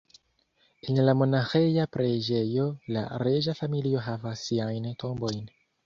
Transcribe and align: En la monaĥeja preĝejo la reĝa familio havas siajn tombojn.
En 0.93 0.97
la 1.07 1.13
monaĥeja 1.19 1.85
preĝejo 1.97 2.67
la 2.97 3.07
reĝa 3.27 3.59
familio 3.63 4.05
havas 4.11 4.47
siajn 4.51 4.93
tombojn. 5.05 5.43